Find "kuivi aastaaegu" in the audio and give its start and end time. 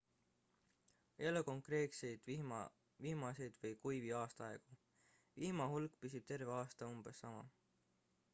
3.85-4.79